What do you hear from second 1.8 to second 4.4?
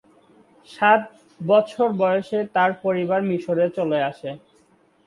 বয়সে তার পরিবার মিশরে চলে আসে।